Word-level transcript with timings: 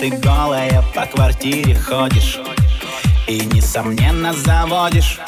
ты 0.00 0.08
голая 0.08 0.82
по 0.94 1.04
квартире 1.04 1.74
ходишь 1.74 2.38
И, 3.28 3.40
несомненно, 3.40 4.32
заводишь. 4.32 5.18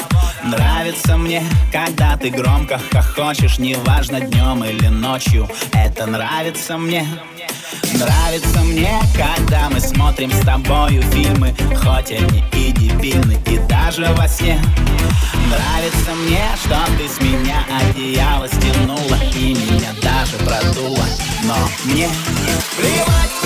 Нравится 0.44 1.18
мне, 1.18 1.42
когда 1.70 2.16
ты 2.16 2.30
громко 2.30 2.80
хохочешь 2.90 3.58
Неважно, 3.58 4.20
днем 4.20 4.64
или 4.64 4.88
ночью 4.88 5.46
Это 5.72 6.06
нравится 6.06 6.78
мне. 6.78 7.06
Нравится 7.92 8.60
мне, 8.60 8.98
когда 9.14 9.68
мы 9.68 9.78
смотрим 9.78 10.32
с 10.32 10.40
тобою 10.40 11.02
фильмы 11.02 11.54
Хоть 11.76 12.10
они 12.10 12.42
и 12.54 12.72
дебильны, 12.72 13.38
и 13.46 13.58
даже 13.68 14.06
во 14.14 14.26
сне. 14.26 14.58
Нравится 15.50 16.14
мне, 16.24 16.44
что 16.64 16.78
ты 16.96 17.08
с 17.08 17.20
меня 17.20 17.62
одеяло 17.78 18.48
стянула 18.48 19.18
И 19.34 19.52
меня 19.52 19.90
даже 20.00 20.38
продула 20.38 21.04
Но 21.44 21.56
мне 21.84 22.08
плевать. 22.78 23.41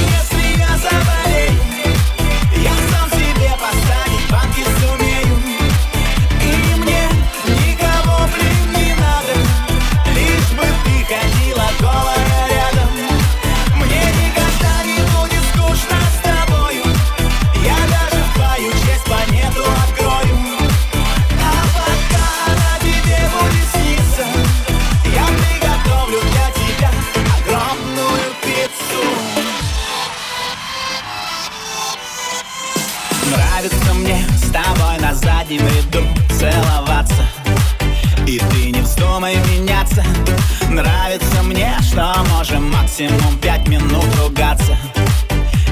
максимум 42.97 43.39
пять 43.39 43.69
минут 43.69 44.05
ругаться. 44.23 44.77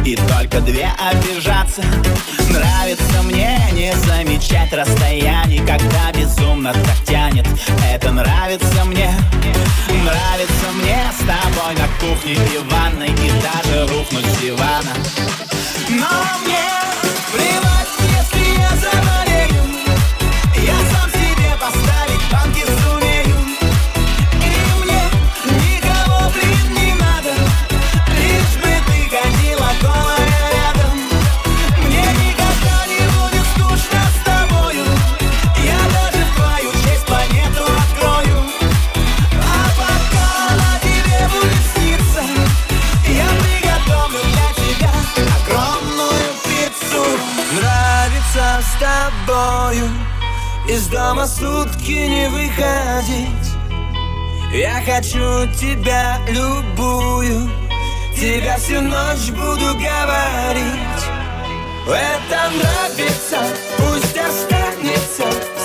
И 0.05 0.15
только 0.15 0.61
две 0.61 0.91
обижаться. 0.99 1.82
Нравится 2.50 3.23
мне 3.23 3.59
не 3.73 3.93
замечать 3.97 4.73
расстояние 4.73 5.61
Когда 5.67 6.12
безумно 6.12 6.75
так 6.75 7.05
тянет. 7.06 7.47
Это 7.91 8.12
нравится 8.12 8.85
мне. 8.85 9.11
Нравится 9.88 10.67
мне 10.75 10.99
с 11.11 11.21
тобой 11.21 11.75
на 11.76 11.88
кухне 11.99 12.35
и 12.35 12.59
ванной 12.71 13.09
И 13.09 13.31
даже 13.41 13.87
рухнуть 13.87 14.27
с 14.27 14.41
дивана. 14.43 14.93
Но 15.88 16.06
мне 16.44 16.69
плевать 17.32 17.84
хочу 55.05 55.47
тебя 55.61 56.19
любую. 56.29 57.51
Тебя 58.17 58.56
всю 58.56 58.81
ночь 58.81 59.31
буду 59.31 59.75
говорить. 59.75 61.05
Это 61.87 62.51
нравится, 62.56 63.39
пусть 63.77 64.17
останется 64.17 65.25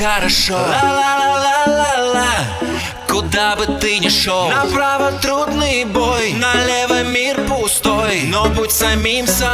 хорошо. 0.00 0.54
Ла-ла-ла-ла-ла-ла. 0.54 2.30
Куда 3.08 3.56
бы 3.56 3.66
ты 3.78 3.98
ни 3.98 4.08
шел. 4.08 4.48
Направо 4.48 5.12
трудный 5.12 5.84
бой. 5.84 6.32
Налево 6.32 7.02
мир 7.02 7.36
пустой. 7.46 8.22
Но 8.26 8.46
будь 8.48 8.72
самим 8.72 9.26
собой. 9.26 9.49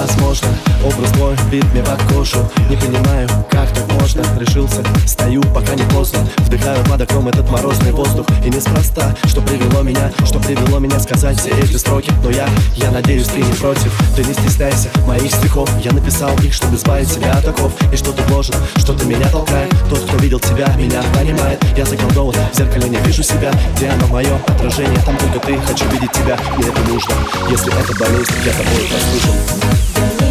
was 0.00 0.17
можно? 0.28 0.48
Образ 0.84 1.10
твой 1.12 1.36
бит 1.50 1.64
мне 1.72 1.82
под 1.82 2.02
кошу 2.12 2.38
Не 2.68 2.76
понимаю, 2.76 3.28
как 3.50 3.70
так 3.72 3.90
можно? 3.94 4.22
Решился, 4.38 4.84
стою, 5.06 5.42
пока 5.54 5.74
не 5.74 5.84
поздно. 5.84 6.18
Вдыхаю 6.38 6.84
под 6.84 7.00
окном 7.00 7.28
этот 7.28 7.50
морозный 7.50 7.92
воздух. 7.92 8.26
И 8.44 8.50
неспроста, 8.50 9.14
что 9.24 9.40
привело 9.40 9.82
меня 9.82 10.12
Что 10.26 10.38
привело 10.38 10.78
меня 10.80 11.00
сказать 11.00 11.40
все 11.40 11.50
эти 11.50 11.76
строки. 11.76 12.12
Но 12.22 12.30
я, 12.30 12.46
я 12.76 12.90
надеюсь, 12.90 13.26
ты 13.26 13.38
не 13.38 13.52
против. 13.54 13.90
Ты 14.14 14.24
не 14.24 14.34
стесняйся 14.34 14.90
моих 15.06 15.32
стихов. 15.32 15.70
Я 15.82 15.92
написал 15.92 16.36
их, 16.40 16.52
чтобы 16.52 16.76
избавить 16.76 17.08
себя 17.08 17.32
от 17.32 17.48
оков. 17.48 17.72
И 17.90 17.96
что 17.96 18.12
ты 18.12 18.22
вложит, 18.24 18.56
что 18.76 18.92
ты 18.92 19.06
меня 19.06 19.28
толкает 19.30 19.70
Тот, 19.88 20.00
кто 20.00 20.16
видел 20.18 20.40
тебя, 20.40 20.68
меня 20.76 21.02
понимает. 21.14 21.64
Я 21.76 21.86
заколдован, 21.86 22.34
в 22.52 22.56
зеркале 22.56 22.88
не 22.90 22.98
вижу 22.98 23.22
себя. 23.22 23.50
Где 23.76 23.88
оно 23.88 24.06
мое 24.08 24.36
отражение, 24.46 25.00
там 25.06 25.16
только 25.16 25.46
ты 25.46 25.58
Хочу 25.58 25.88
видеть 25.90 26.12
тебя, 26.12 26.38
мне 26.56 26.68
это 26.68 26.80
нужно. 26.90 27.14
Если 27.48 27.72
это 27.72 27.98
болезнь, 27.98 28.32
я 28.44 28.52
тобой 28.52 28.88
послушал 28.92 30.27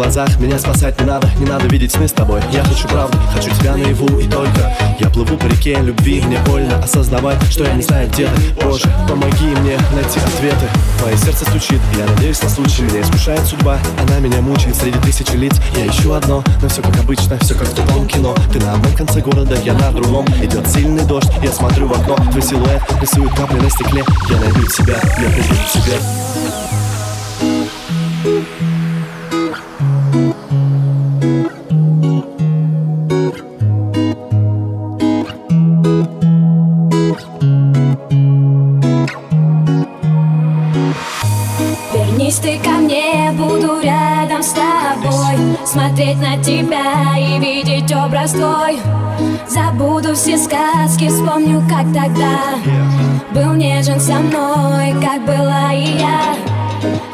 глазах 0.00 0.40
Меня 0.40 0.58
спасать 0.58 0.98
не 0.98 1.06
надо, 1.06 1.28
не 1.38 1.44
надо 1.44 1.66
видеть 1.66 1.92
сны 1.92 2.08
с 2.08 2.12
тобой. 2.12 2.40
Я 2.52 2.64
хочу 2.64 2.88
правду, 2.88 3.18
хочу 3.34 3.50
тебя 3.50 3.72
наяву 3.72 4.18
и 4.18 4.26
только. 4.26 4.74
Я 4.98 5.10
плыву 5.10 5.36
по 5.36 5.44
реке 5.44 5.76
любви, 5.78 6.22
мне 6.22 6.38
больно 6.46 6.78
осознавать 6.82 7.36
Что 7.50 7.64
я 7.64 7.74
не 7.74 7.82
знаю 7.82 8.08
где 8.08 8.26
ты, 8.26 8.64
Боже, 8.64 8.88
помоги 9.06 9.48
мне 9.60 9.78
найти 9.92 10.18
ответы. 10.20 10.66
Мое 11.04 11.16
сердце 11.18 11.44
стучит, 11.44 11.80
я 11.98 12.06
надеюсь 12.06 12.42
на 12.42 12.48
случай. 12.48 12.82
Меня 12.82 13.02
искушает 13.02 13.40
судьба, 13.40 13.78
она 14.00 14.20
меня 14.20 14.40
мучает 14.40 14.74
Среди 14.74 14.98
тысячи 15.00 15.32
лиц 15.32 15.60
я 15.76 15.86
ищу 15.86 16.12
одно 16.12 16.42
Но 16.62 16.68
все 16.68 16.80
как 16.80 16.98
обычно, 16.98 17.38
все 17.40 17.54
как 17.54 17.68
в 17.68 17.74
тупом 17.74 18.06
кино. 18.06 18.34
Ты 18.54 18.58
на 18.60 18.72
одном 18.72 18.94
конце 18.94 19.20
города, 19.20 19.54
я 19.62 19.74
на 19.74 19.92
другом. 19.92 20.24
Идет 20.42 20.66
сильный 20.66 21.04
дождь, 21.04 21.30
я 21.42 21.52
смотрю 21.52 21.88
в 21.88 21.92
окно. 21.92 22.16
Твой 22.30 22.42
силуэт 22.42 22.80
рисует 23.02 23.34
капли 23.34 23.60
на 23.60 23.68
стекле. 23.68 24.02
Я 24.30 24.40
найду 24.40 24.62
тебя, 24.62 24.94
я 24.94 25.28
приду 25.28 25.54
к 25.54 25.72
тебе 25.72 25.98
смотреть 45.70 46.20
на 46.20 46.36
тебя 46.42 47.16
и 47.16 47.38
видеть 47.38 47.94
образ 47.94 48.32
твой. 48.32 48.80
Забуду 49.48 50.14
все 50.14 50.36
сказки, 50.36 51.08
вспомню, 51.08 51.62
как 51.68 51.84
тогда 51.92 52.56
Был 53.32 53.52
нежен 53.54 54.00
со 54.00 54.14
мной, 54.14 54.94
как 55.00 55.24
была 55.24 55.72
и 55.72 55.98
я. 55.98 56.34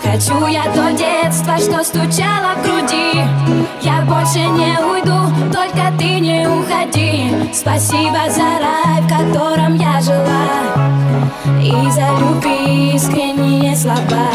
Хочу 0.02 0.46
я 0.46 0.62
то 0.72 0.90
детство, 0.92 1.58
что 1.58 1.84
стучало 1.84 2.54
в 2.56 2.62
груди. 2.62 3.20
Я 3.82 4.00
больше 4.02 4.38
не 4.38 4.78
уйду, 4.80 5.52
только 5.52 5.92
ты 5.98 6.20
не 6.20 6.48
уходи. 6.48 7.52
Спасибо 7.52 8.30
за 8.30 8.58
рай, 8.62 9.02
в 9.02 9.08
котором 9.08 9.76
я 9.76 10.00
жила. 10.00 10.96
И 11.60 11.90
за 11.90 12.08
любви 12.20 12.94
искренние 12.94 13.76
слова 13.76 14.30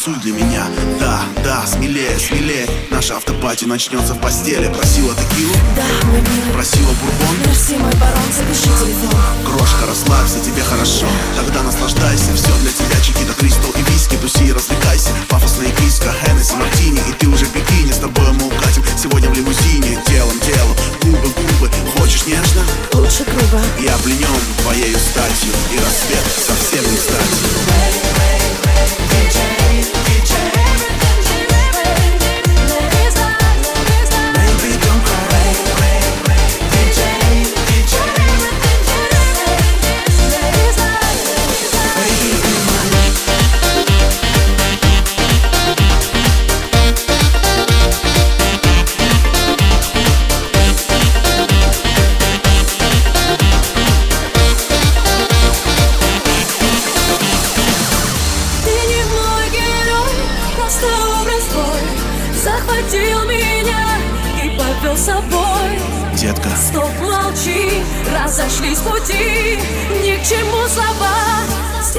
танцуй 0.00 0.22
для 0.22 0.32
меня. 0.32 0.66
Да, 0.98 1.20
да, 1.44 1.66
смелее, 1.66 2.18
смелее. 2.18 2.66
Наша 2.90 3.16
автопати 3.16 3.64
начнется 3.64 4.14
в 4.14 4.20
постели. 4.20 4.72
Просила 4.72 5.14
текилу? 5.14 5.52
Да, 5.76 6.06
мой 6.06 6.20
мир 6.20 6.52
Просила 6.54 6.92
бурбон? 7.02 7.36
Мерси, 7.46 7.76
мой 7.76 7.92
барон, 7.94 8.32
запиши 8.32 8.70
телефон. 8.78 9.20
Крошка, 9.44 9.86
расслабься, 9.86 10.40
тебе 10.40 10.62
хорошо. 10.62 11.06
Тогда 11.36 11.62
наслаждайся, 11.62 12.32
все 12.34 12.52
для 12.62 12.70
тебя. 12.70 12.96
Чикита, 13.02 13.34
кристалл 13.38 13.72
и 13.72 13.82
виски. 13.90 14.16
Туси 14.16 14.46
и 14.46 14.52
развлекайся. 14.52 15.10
Пафосная 15.28 15.70
киска, 15.70 16.14
Хеннесси, 16.24 16.56
Мартини. 16.56 17.00
И 17.08 17.12
ты 17.18 17.28
уже 17.28 17.44
в 17.44 17.54
бикини, 17.54 17.92
с 17.92 17.98
тобой 17.98 18.32
мы 18.32 18.46
укатим. 18.46 18.82
Сегодня 18.96 19.28
в 19.28 19.34
лимузине, 19.34 19.98
телом, 20.06 20.38
телом. 20.40 20.76
Губы, 21.02 21.28
губы, 21.28 21.70
хочешь 21.98 22.26
нежно? 22.26 22.62
Лучше 22.94 23.24
грубо. 23.24 23.62
Я 23.80 23.96
пленен 23.98 24.40
твоею 24.62 24.98
статью. 24.98 25.52
И 25.74 25.78
рассвет 25.78 26.24
совсем 26.46 26.90
не 26.90 26.96
кстати. 26.96 27.20
Разошлись 27.20 28.00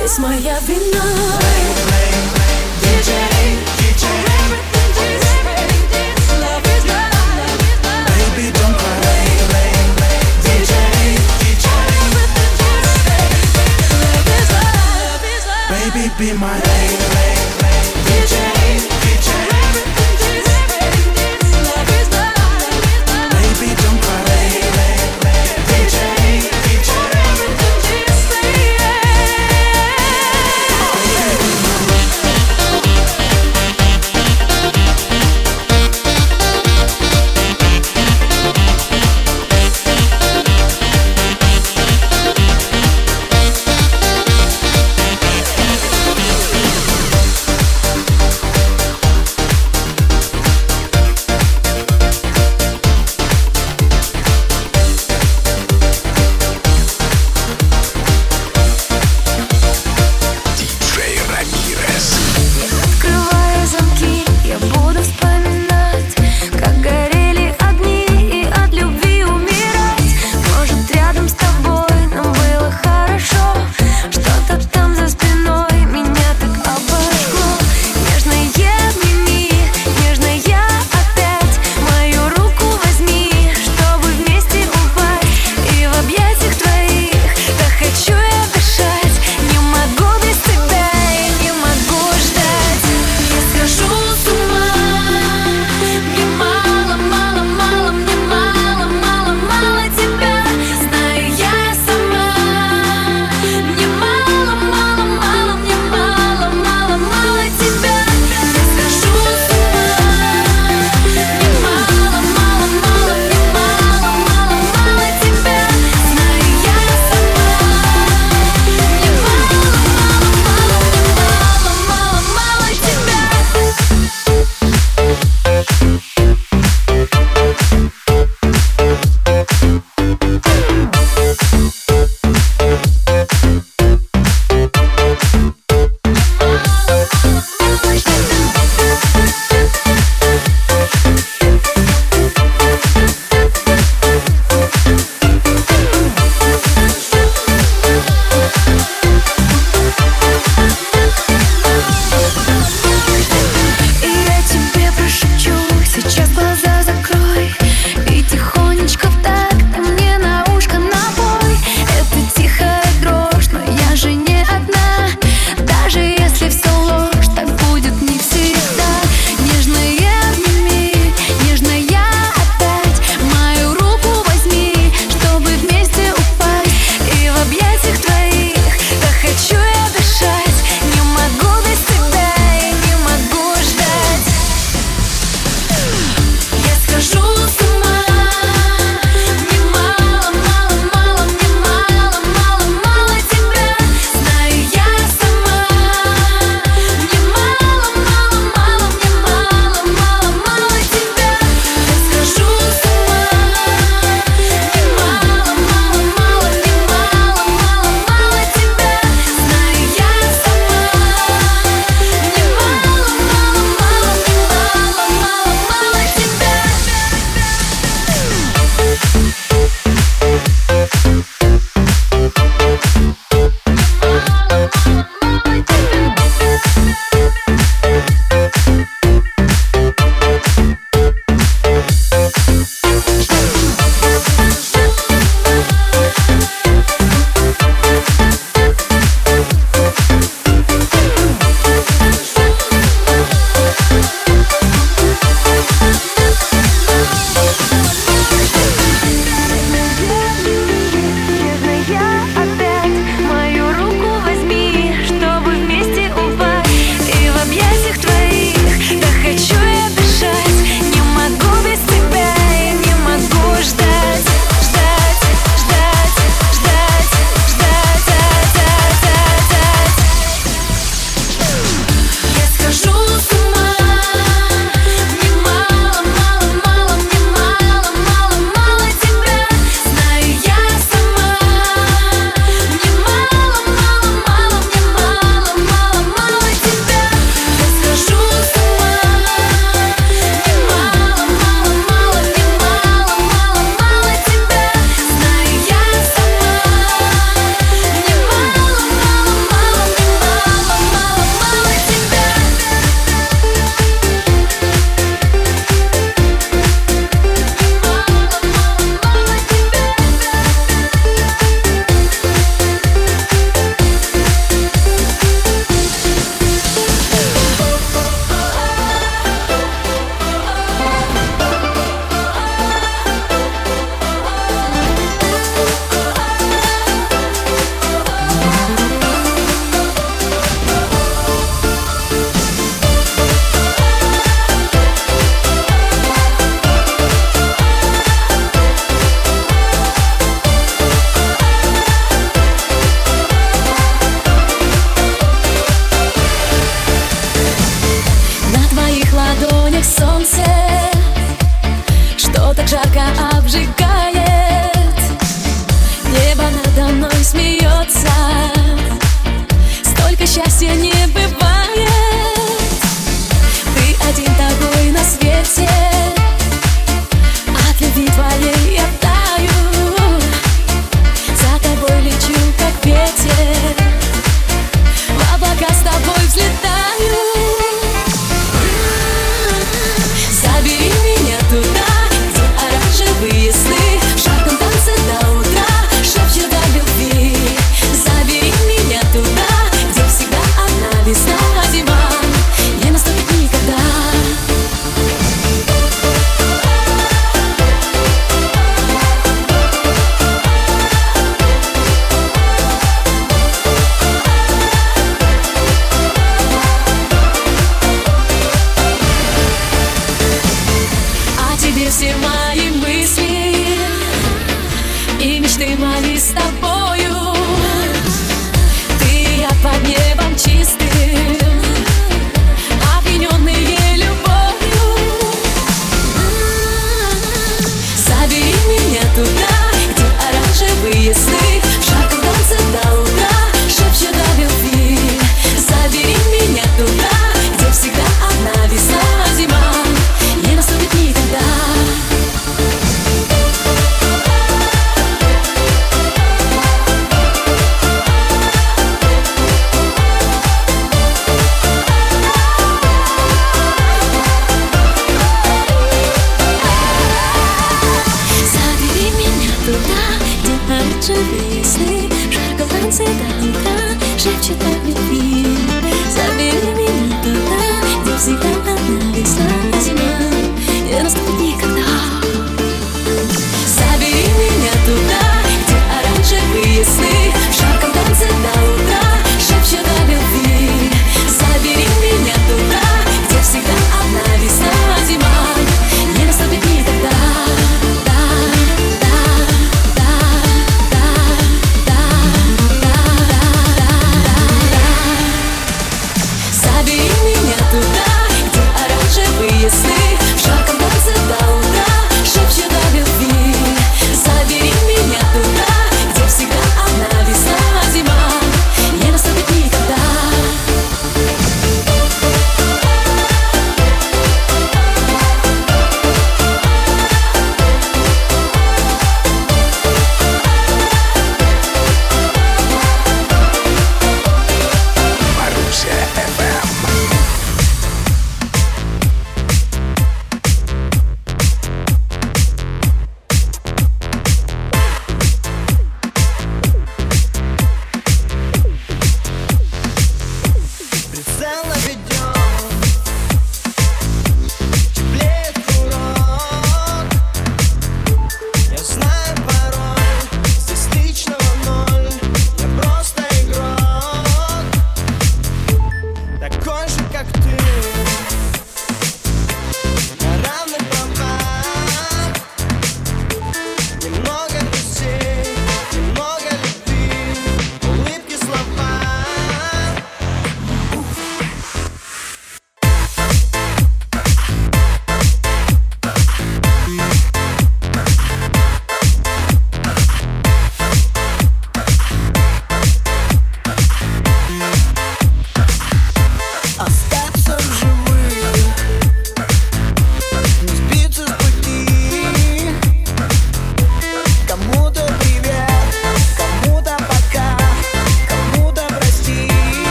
Здесь 0.00 0.18
моя 0.18 0.58
вина 0.60 1.02
DJ, 2.82 3.10
DJ 3.78 4.06
Be 16.18 16.32
my 16.32 16.69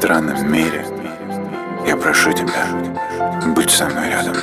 странном 0.00 0.50
мире. 0.50 0.86
Я 1.86 1.94
прошу 1.94 2.32
тебя, 2.32 2.64
будь 3.54 3.70
со 3.70 3.84
мной 3.84 4.08
рядом. 4.08 4.34